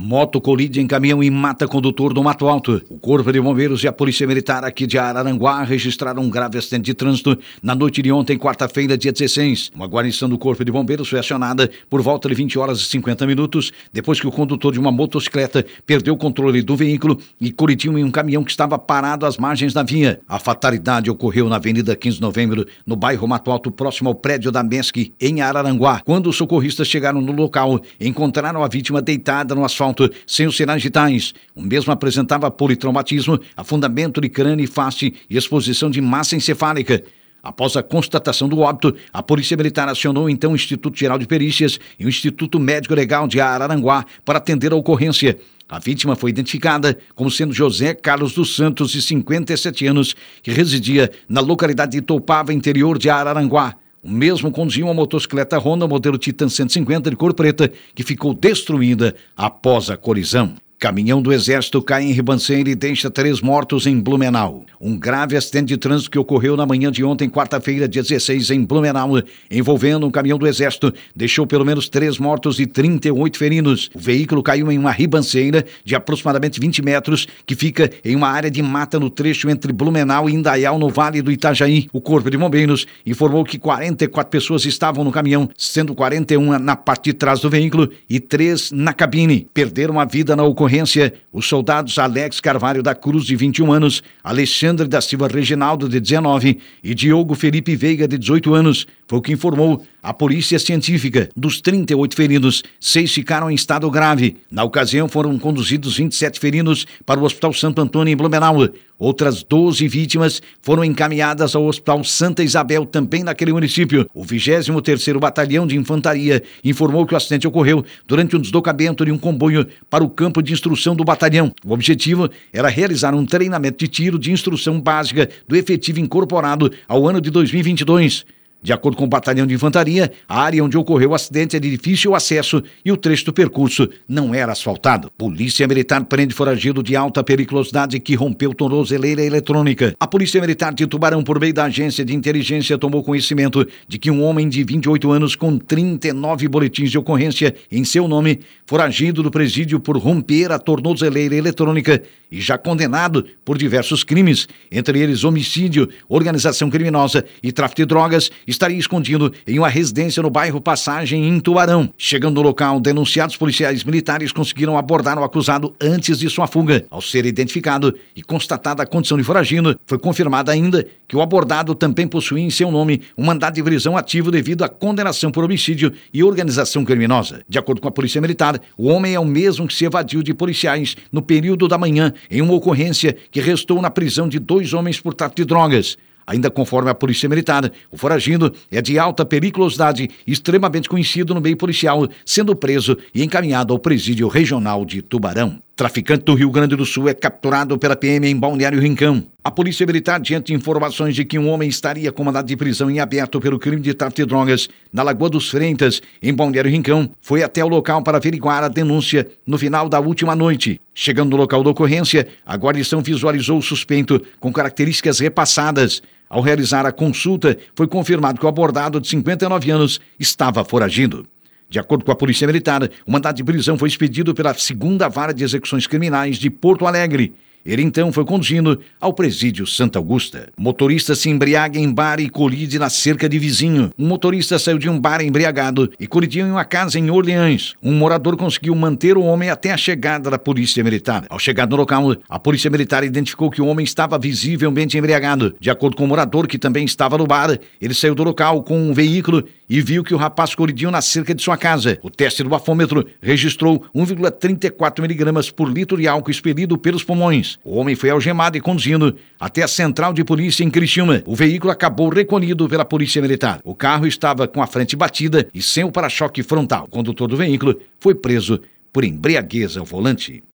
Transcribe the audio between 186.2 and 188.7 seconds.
Ainda conforme a Polícia Militar, o foragido